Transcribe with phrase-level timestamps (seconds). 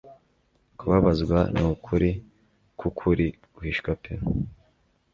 [0.77, 2.09] Kubabazwa nukuri
[2.79, 4.13] kwukuri guhisha pe